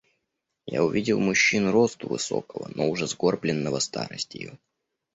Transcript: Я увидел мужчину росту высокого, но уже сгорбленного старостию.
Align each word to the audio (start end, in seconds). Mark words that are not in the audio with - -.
Я 0.65 0.83
увидел 0.83 1.19
мужчину 1.19 1.71
росту 1.71 2.07
высокого, 2.09 2.71
но 2.73 2.89
уже 2.89 3.05
сгорбленного 3.05 3.77
старостию. 3.77 4.57